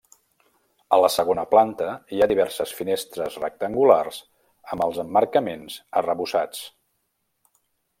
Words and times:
A 0.95 0.97
la 1.01 1.11
segona 1.15 1.43
planta 1.51 1.89
hi 2.15 2.23
ha 2.23 2.29
diverses 2.33 2.73
finestres 2.79 3.37
rectangulars 3.45 4.21
amb 4.73 4.89
els 4.89 5.01
emmarcaments 5.07 5.81
arrebossats. 6.03 6.69